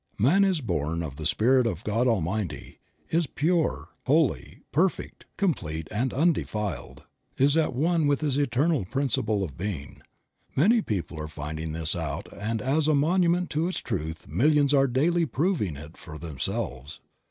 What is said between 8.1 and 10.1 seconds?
his eternal principle of being.